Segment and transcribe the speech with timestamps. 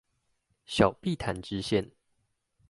[0.65, 1.91] 小碧潭支線